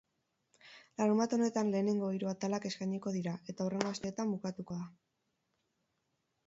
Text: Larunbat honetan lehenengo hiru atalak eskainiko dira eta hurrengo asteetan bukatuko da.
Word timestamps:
Larunbat 1.01 1.35
honetan 1.37 1.69
lehenengo 1.75 2.09
hiru 2.15 2.31
atalak 2.31 2.65
eskainiko 2.71 3.15
dira 3.19 3.35
eta 3.53 3.69
hurrengo 3.69 3.93
asteetan 3.97 4.35
bukatuko 4.37 4.81
da. 4.81 4.93